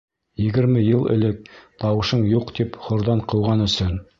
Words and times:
Егерме 0.43 0.81
йыл 0.85 1.03
элек, 1.17 1.51
тауышың 1.83 2.25
юҡ, 2.33 2.53
тип 2.61 2.81
хорҙан 2.87 3.25
ҡыуған 3.35 3.67
өсөн. 3.69 3.97